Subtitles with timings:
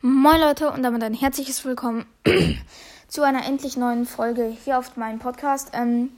[0.00, 2.06] Moin Leute und damit ein herzliches Willkommen
[3.08, 5.70] zu einer endlich neuen Folge hier auf meinem Podcast.
[5.72, 6.10] Ähm,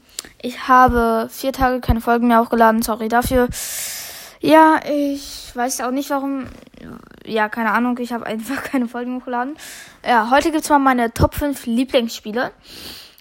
[0.42, 3.48] ich habe vier Tage keine Folgen mehr hochgeladen, sorry dafür.
[4.40, 6.44] Ja, ich weiß auch nicht warum.
[7.24, 9.56] Ja, keine Ahnung, ich habe einfach keine Folgen hochgeladen.
[10.06, 12.52] Ja, heute gibt es mal meine Top 5 Lieblingsspiele.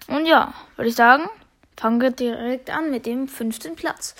[0.10, 1.24] Und ja, würde ich sagen,
[1.78, 4.14] fangen wir direkt an mit dem fünften Platz.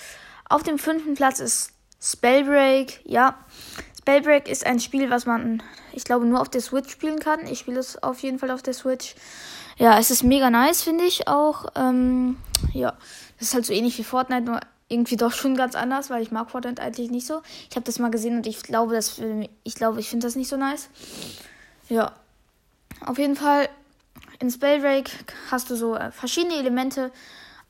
[0.48, 3.36] Auf dem fünften Platz ist Spellbreak, ja.
[4.00, 5.62] Spellbreak ist ein Spiel, was man,
[5.92, 7.46] ich glaube, nur auf der Switch spielen kann.
[7.46, 9.14] Ich spiele es auf jeden Fall auf der Switch.
[9.76, 11.66] Ja, es ist mega nice, finde ich auch.
[11.76, 12.38] Ähm,
[12.72, 12.94] ja,
[13.38, 16.30] das ist halt so ähnlich wie Fortnite, nur irgendwie doch schon ganz anders, weil ich
[16.30, 17.42] mag Fortnite eigentlich nicht so.
[17.68, 19.20] Ich habe das mal gesehen und ich glaube, das,
[19.64, 20.88] ich glaube, ich finde das nicht so nice.
[21.90, 22.12] Ja,
[23.04, 23.68] auf jeden Fall
[24.38, 25.10] in Spellbreak
[25.50, 27.12] hast du so äh, verschiedene Elemente: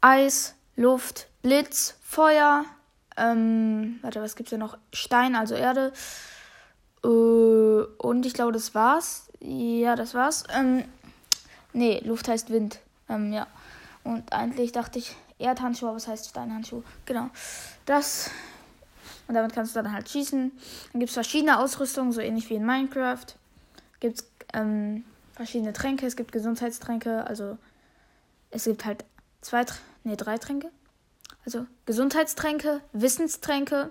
[0.00, 2.64] Eis, Luft, Blitz, Feuer,
[3.20, 4.78] ähm, warte, was gibt's da noch?
[4.92, 5.92] Stein, also Erde.
[7.04, 9.28] Äh, und ich glaube, das war's.
[9.40, 10.44] Ja, das war's.
[10.54, 10.84] Ähm,
[11.72, 12.80] nee, Luft heißt Wind.
[13.08, 13.46] Ähm, ja.
[14.04, 16.82] Und eigentlich dachte ich Erdhandschuh, aber es heißt Steinhandschuh.
[17.06, 17.30] Genau.
[17.86, 18.30] Das.
[19.28, 20.52] Und damit kannst du dann halt schießen.
[20.92, 23.26] Dann gibt es verschiedene Ausrüstungen, so ähnlich wie in Minecraft.
[24.00, 26.06] Gibt es ähm, verschiedene Tränke.
[26.06, 27.26] Es gibt Gesundheitstränke.
[27.26, 27.58] Also
[28.50, 29.04] es gibt halt
[29.40, 29.64] zwei,
[30.04, 30.70] nee, drei Tränke.
[31.52, 33.90] Also Gesundheitstränke, Wissenstränke.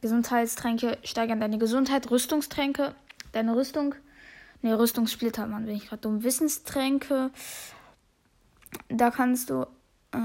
[0.00, 2.96] Gesundheitstränke steigern deine Gesundheit, Rüstungstränke,
[3.30, 3.94] deine Rüstung.
[4.60, 6.24] Ne, Rüstungssplitter, Mann, bin ich gerade dumm.
[6.24, 7.30] Wissenstränke.
[8.88, 9.66] Da kannst du
[10.10, 10.18] äh,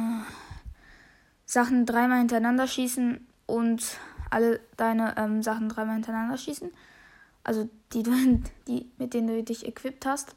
[1.45, 3.85] Sachen dreimal hintereinander schießen und
[4.31, 6.71] alle deine ähm, Sachen dreimal hintereinander schießen.
[7.43, 8.01] Also die,
[8.67, 10.35] die, mit denen du dich equipped hast.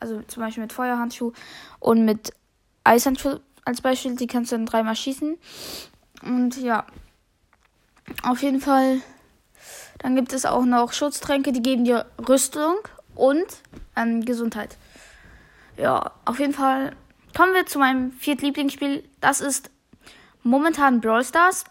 [0.00, 1.32] Also zum Beispiel mit Feuerhandschuh
[1.80, 2.34] und mit
[2.84, 5.38] Eishandschuh als Beispiel, die kannst du dann dreimal schießen.
[6.22, 6.86] Und ja,
[8.22, 9.00] auf jeden Fall.
[9.98, 12.74] Dann gibt es auch noch Schutztränke, die geben dir Rüstung
[13.14, 13.46] und
[13.94, 14.76] ähm, Gesundheit.
[15.76, 16.96] Ja, auf jeden Fall
[17.36, 19.04] kommen wir zu meinem viertlieblingsspiel.
[19.20, 19.70] Das ist
[20.42, 21.64] momentan Brawl Stars.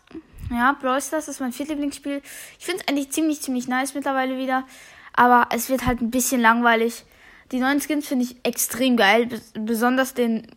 [0.50, 2.22] Ja, Brawl Stars ist mein viertlieblingsspiel.
[2.58, 4.66] Ich finde es eigentlich ziemlich, ziemlich nice mittlerweile wieder.
[5.14, 7.06] Aber es wird halt ein bisschen langweilig.
[7.52, 9.28] Die neuen Skins finde ich extrem geil.
[9.54, 10.48] Besonders den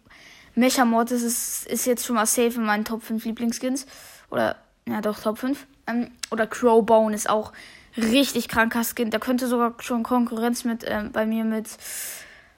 [0.55, 3.87] Mecha Mortis ist, ist jetzt schon mal safe in meinen Top 5 Lieblingsskins.
[4.31, 4.57] Oder,
[4.89, 5.67] ja doch, Top 5.
[5.87, 7.53] Ähm, oder Crowbone ist auch
[7.97, 9.11] richtig kranker Skin.
[9.11, 11.69] Der könnte sogar schon Konkurrenz mit, ähm, bei mir mit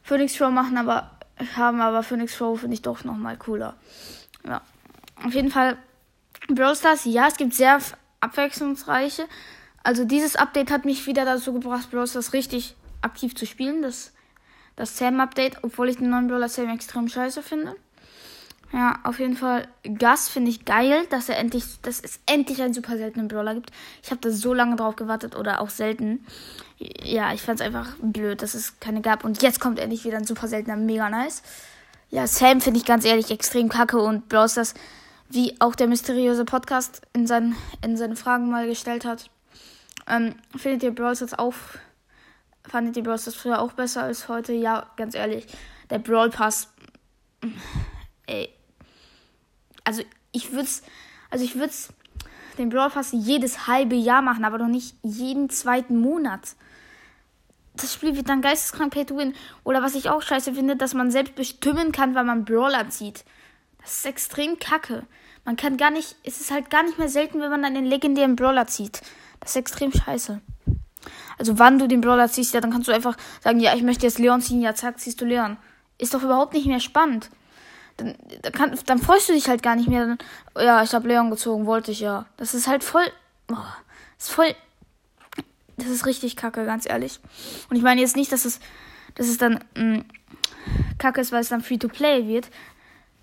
[0.03, 1.11] Phoenix Crow machen, aber
[1.57, 3.75] haben aber Phoenix Crow finde ich doch nochmal cooler.
[4.47, 4.63] Ja.
[5.25, 5.77] Auf jeden Fall
[6.49, 7.79] Brawl Stars, ja, es gibt sehr
[8.21, 9.27] abwechslungsreiche.
[9.83, 13.83] Also dieses Update hat mich wieder dazu gebracht, Brawl Stars richtig aktiv zu spielen.
[13.83, 14.13] Das,
[14.77, 17.77] das Sam-Update, obwohl ich den neuen Brawler Sam extrem scheiße finde.
[18.73, 19.69] Ja, auf jeden Fall.
[19.85, 23.71] Gas finde ich geil, dass er endlich, dass es endlich einen super seltenen Brawler gibt.
[24.03, 26.27] Ich habe da so lange drauf gewartet oder auch selten.
[26.79, 29.25] Ja, ich fand es einfach blöd, dass es keine gab.
[29.25, 31.43] Und jetzt kommt endlich wieder ein super seltener, mega nice.
[32.11, 34.75] Ja, Sam finde ich ganz ehrlich extrem kacke und Brawl Stars,
[35.29, 39.31] wie auch der mysteriöse Podcast in, seinen, in seine Fragen mal gestellt hat.
[40.09, 41.55] Ähm, findet ihr Brawl Stars auch,
[42.69, 44.53] fandet ihr Brawl Stars früher auch besser als heute?
[44.53, 45.47] Ja, ganz ehrlich.
[45.91, 46.69] Der Brawl Pass,
[48.27, 48.56] ey,
[49.87, 50.03] also
[50.33, 50.83] ich würde es,
[51.31, 51.89] also ich würde es
[52.59, 56.57] den Brawl Pass jedes halbe Jahr machen, aber doch nicht jeden zweiten Monat.
[57.75, 59.35] Das Spiel wird dann geisteskrank pay to win.
[59.63, 63.25] Oder was ich auch scheiße finde, dass man selbst bestimmen kann, wann man Brawler zieht.
[63.83, 65.05] Das ist extrem kacke.
[65.45, 67.85] Man kann gar nicht, es ist halt gar nicht mehr selten, wenn man dann den
[67.85, 69.03] legendären Brawler zieht.
[69.41, 70.41] Das ist extrem scheiße.
[71.39, 74.07] Also wann du den Brawler ziehst, ja, dann kannst du einfach sagen, ja, ich möchte
[74.07, 75.59] jetzt Leon ziehen, ja, zack, ziehst du Leon.
[75.99, 77.31] Ist doch überhaupt nicht mehr spannend
[77.97, 80.07] dann, dann, kann, dann freust du dich halt gar nicht mehr.
[80.07, 80.19] Dann,
[80.65, 82.27] ja, ich habe Leon gezogen, wollte ich ja.
[82.37, 83.07] Das ist halt voll.
[83.51, 83.57] Oh,
[84.19, 84.55] ist voll.
[85.77, 87.21] Das ist richtig kacke, ganz ehrlich.
[87.69, 88.61] Und ich meine jetzt nicht, dass es,
[89.15, 90.05] dass es dann mh, mm,
[90.99, 92.49] kacke ist, weil es dann Free-to-Play wird.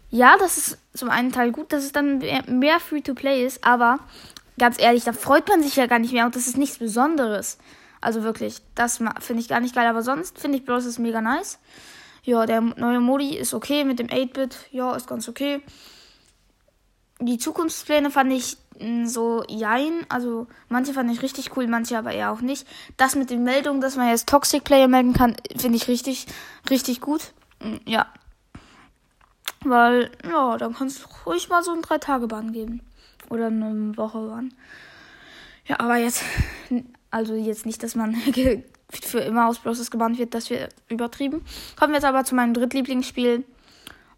[0.09, 3.99] Ja, das ist zum einen Teil gut, dass es dann mehr, Free-to-Play ist, aber
[4.59, 7.57] ganz ehrlich, da freut man sich ja gar nicht mehr und das ist nichts Besonderes.
[7.99, 10.85] Also wirklich, das finde ich gar nicht geil, aber sonst finde ich Bros.
[10.85, 11.57] ist mega nice.
[12.23, 14.67] Ja, der neue Modi ist okay mit dem 8-Bit.
[14.71, 15.61] Ja, ist ganz okay.
[17.19, 20.05] Die Zukunftspläne fand ich mm, so jein.
[20.09, 22.65] Also manche fand ich richtig cool, manche aber eher auch nicht.
[22.95, 26.27] Das mit den Meldungen, dass man jetzt Toxic Player melden kann, finde ich richtig,
[26.69, 27.33] richtig gut.
[27.61, 28.07] Mm, ja.
[29.65, 32.81] Weil, ja, dann kannst du ruhig mal so einen 3-Tage-Bahn geben.
[33.29, 34.53] Oder eine Woche-Bahn.
[35.65, 36.23] Ja, aber jetzt,
[37.13, 38.15] also jetzt nicht, dass man
[38.89, 39.91] für immer aus Bros.
[39.91, 41.45] gebannt wird, das wird übertrieben.
[41.77, 43.43] Kommen wir jetzt aber zu meinem Drittlieblingsspiel.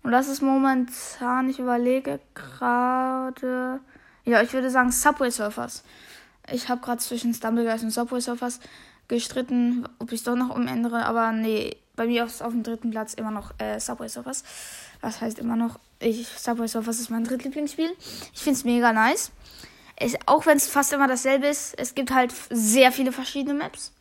[0.01, 3.79] Und das ist momentan, ich überlege gerade.
[4.23, 5.83] Ja, ich würde sagen Subway Surfers.
[6.51, 8.59] Ich habe gerade zwischen Stumbleguys und Subway Surfers
[9.07, 12.91] gestritten, ob ich es doch noch umändere, aber nee, bei mir ist auf dem dritten
[12.91, 14.43] Platz immer noch äh, Subway Surfers.
[15.01, 15.79] Was heißt immer noch?
[15.99, 17.91] Ich, Subway Surfers ist mein drittlieblingsspiel.
[18.33, 19.31] Ich finde es mega nice.
[19.95, 23.93] Es, auch wenn es fast immer dasselbe ist, es gibt halt sehr viele verschiedene Maps.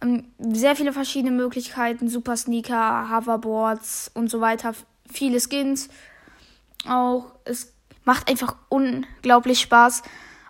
[0.00, 2.08] Ähm, sehr viele verschiedene Möglichkeiten.
[2.08, 4.74] Super Sneaker, Hoverboards und so weiter.
[5.10, 5.88] Viele Skins.
[6.88, 7.72] Auch es
[8.04, 10.02] macht einfach unglaublich Spaß,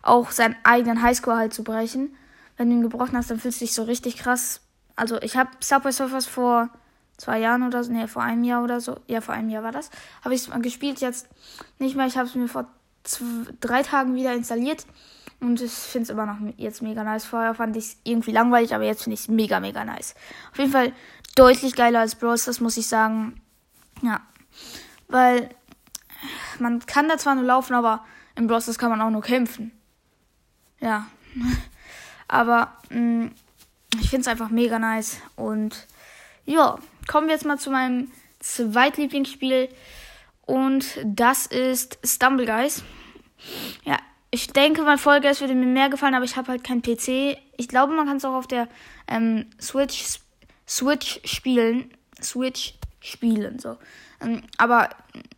[0.03, 2.15] auch seinen eigenen Highscore halt zu brechen.
[2.57, 4.61] Wenn du ihn gebrochen hast, dann fühlst du dich so richtig krass
[5.01, 6.69] also ich habe Subway Surfers vor
[7.17, 9.73] zwei Jahren oder so, nee, vor einem Jahr oder so, ja, vor einem Jahr war
[9.73, 9.91] das,
[10.23, 11.27] habe ich es mal gespielt, jetzt
[11.79, 12.07] nicht mehr.
[12.07, 12.67] Ich habe es mir vor
[13.61, 14.87] drei Tagen wieder installiert
[15.41, 17.25] und ich finde es immer noch jetzt mega nice.
[17.25, 20.14] Vorher fand ich es irgendwie langweilig, aber jetzt finde ich es mega, mega nice.
[20.52, 20.93] Auf jeden Fall
[21.35, 23.41] deutlich geiler als Bros, das muss ich sagen.
[24.02, 24.20] Ja,
[25.08, 25.49] weil
[26.58, 28.05] man kann da zwar nur laufen, aber
[28.37, 29.73] im Bros kann man auch nur kämpfen.
[30.81, 31.06] Ja,
[32.29, 33.31] aber mh, mm,
[34.00, 35.19] ich finde es einfach mega nice.
[35.37, 35.87] Und
[36.44, 38.11] ja, kommen wir jetzt mal zu meinem
[38.41, 39.69] Zweitlieblingsspiel.
[40.50, 42.82] Und das ist Stumble Guys.
[43.85, 43.99] Ja,
[44.32, 47.38] ich denke, Folge es würde mir mehr gefallen, aber ich habe halt keinen PC.
[47.56, 48.67] Ich glaube, man kann es auch auf der
[49.06, 50.19] ähm, Switch,
[50.67, 51.93] Switch spielen.
[52.20, 53.76] Switch spielen, so.
[54.20, 54.88] Ähm, aber,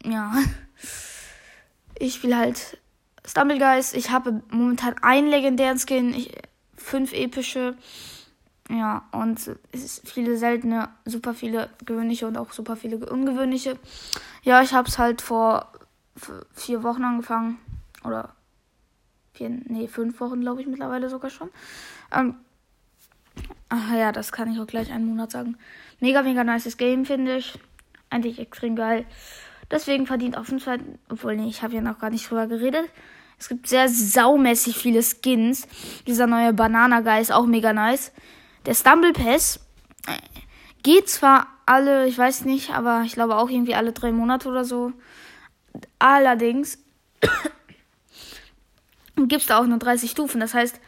[0.04, 0.34] ja.
[1.98, 2.78] Ich spiele halt
[3.24, 3.92] Stumble Guys.
[3.92, 6.32] Ich habe momentan einen legendären Skin, ich,
[6.74, 7.76] fünf epische.
[8.70, 13.76] Ja, und es ist viele seltene, super viele gewöhnliche und auch super viele ungewöhnliche.
[14.44, 15.72] Ja, ich habe es halt vor
[16.54, 17.58] vier Wochen angefangen.
[18.04, 18.34] Oder
[19.32, 21.50] vier, nee, fünf Wochen, glaube ich, mittlerweile sogar schon.
[22.12, 22.36] Ähm,
[23.68, 25.56] ach ja, das kann ich auch gleich einen Monat sagen.
[26.00, 27.58] Mega, mega nices Game, finde ich.
[28.10, 29.06] Eigentlich extrem geil.
[29.70, 32.88] Deswegen verdient auf jeden Fall, obwohl, nee, ich habe ja noch gar nicht drüber geredet.
[33.38, 35.66] Es gibt sehr saumäßig viele Skins.
[36.06, 38.12] Dieser neue Banana Guy ist auch mega nice.
[38.66, 39.60] Der Stumble Pass
[40.06, 40.18] äh,
[40.82, 44.64] geht zwar alle, ich weiß nicht, aber ich glaube auch irgendwie alle drei Monate oder
[44.64, 44.92] so.
[45.98, 46.78] Allerdings
[49.16, 50.40] gibt es da auch nur 30 Stufen.
[50.40, 50.80] Das heißt,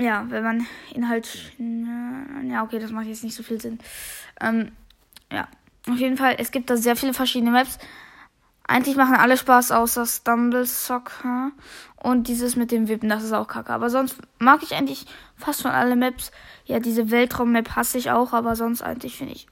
[0.00, 1.52] ja, wenn man ihn halt.
[1.58, 3.78] Ja, okay, das macht jetzt nicht so viel Sinn.
[4.40, 4.72] Ähm,
[5.30, 5.48] ja,
[5.88, 7.78] auf jeden Fall, es gibt da sehr viele verschiedene Maps.
[8.66, 11.52] Eigentlich machen alle Spaß außer Stumble Soccer
[12.02, 13.72] und dieses mit dem Wippen, das ist auch kacke.
[13.72, 15.06] Aber sonst mag ich eigentlich
[15.36, 16.32] fast schon alle Maps.
[16.64, 19.46] Ja, diese Weltraum-Map hasse ich auch, aber sonst eigentlich finde ich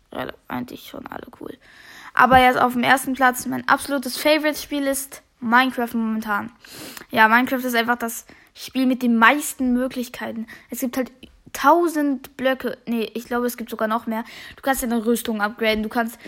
[0.49, 1.57] eigentlich schon alle cool.
[2.13, 6.51] Aber jetzt auf dem ersten Platz, mein absolutes Favorite-Spiel ist Minecraft momentan.
[7.11, 10.47] Ja, Minecraft ist einfach das Spiel mit den meisten Möglichkeiten.
[10.71, 11.13] Es gibt halt
[11.53, 12.79] tausend Blöcke.
[12.87, 14.25] Nee, ich glaube, es gibt sogar noch mehr.
[14.57, 16.19] Du kannst deine Rüstung upgraden, du kannst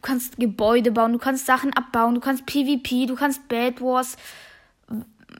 [0.00, 4.16] Du kannst Gebäude bauen, du kannst Sachen abbauen, du kannst PvP, du kannst Bad Wars.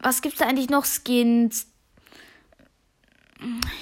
[0.02, 0.84] Was gibt's da eigentlich noch?
[0.84, 1.66] Skins.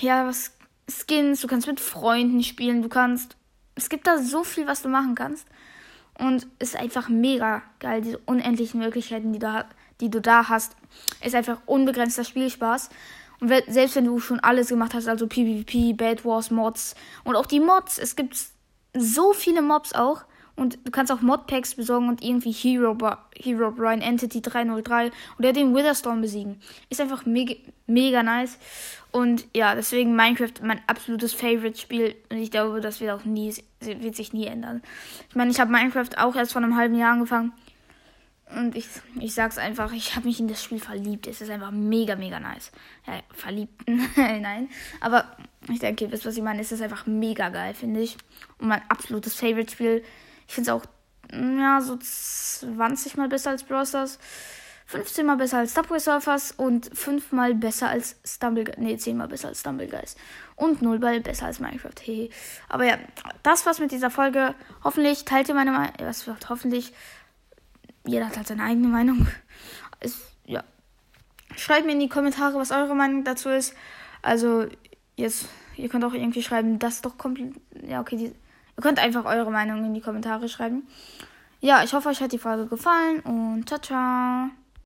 [0.00, 0.52] Ja, was
[0.88, 3.37] Skins, du kannst mit Freunden spielen, du kannst.
[3.75, 5.46] Es gibt da so viel, was du machen kannst.
[6.19, 9.66] Und ist einfach mega geil, diese unendlichen Möglichkeiten, die, da,
[10.00, 10.76] die du da hast.
[11.22, 12.90] Ist einfach unbegrenzter Spielspaß.
[13.40, 17.46] Und selbst wenn du schon alles gemacht hast, also PvP, Bad Wars, Mods und auch
[17.46, 18.37] die Mods, es gibt
[18.96, 20.22] so viele Mobs auch.
[20.58, 22.96] Und du kannst auch Modpacks besorgen und irgendwie Hero,
[23.37, 26.60] Hero Brian Entity 303 oder den Witherstorm besiegen.
[26.90, 27.55] Ist einfach mega,
[27.87, 28.58] mega nice.
[29.12, 32.16] Und ja, deswegen Minecraft mein absolutes Favorite-Spiel.
[32.31, 34.82] Und ich glaube, das wird auch nie, wird sich nie ändern.
[35.31, 37.53] Ich meine, ich habe Minecraft auch erst vor einem halben Jahr angefangen.
[38.56, 38.86] Und ich,
[39.20, 41.29] ich sag's einfach, ich habe mich in das Spiel verliebt.
[41.29, 42.72] Es ist einfach mega, mega nice.
[43.06, 43.84] Ja, verliebt,
[44.17, 44.70] nein.
[45.00, 45.24] Aber
[45.70, 46.60] ich denke, ihr wisst, was ich meine.
[46.60, 48.17] Es ist einfach mega geil, finde ich.
[48.58, 50.03] Und mein absolutes Favorite-Spiel.
[50.48, 50.84] Ich finde es auch,
[51.32, 54.19] ja, so 20 mal besser als Brawl Stars.
[54.88, 59.28] 15 mal besser als Subway Surfers und 5 mal besser als Stumble Nee, 10 mal
[59.28, 60.17] besser als Stumble Guys.
[60.56, 61.93] Und 0 mal besser als Minecraft.
[62.02, 62.31] Hey.
[62.70, 62.96] Aber ja,
[63.43, 64.55] das war's mit dieser Folge.
[64.82, 65.93] Hoffentlich teilt ihr meine Meinung.
[66.00, 66.94] Was wird hoffentlich.
[68.06, 69.28] Jeder hat halt seine eigene Meinung.
[70.00, 70.64] Ist, ja.
[71.55, 73.74] Schreibt mir in die Kommentare, was eure Meinung dazu ist.
[74.22, 74.69] Also,
[75.17, 77.52] jetzt, ihr könnt auch irgendwie schreiben, das doch komplett.
[77.86, 78.32] Ja, okay, die
[78.79, 80.87] Ihr könnt einfach eure Meinung in die Kommentare schreiben.
[81.61, 84.51] Ja, ich hoffe, euch hat die Folge gefallen und ciao, ciao.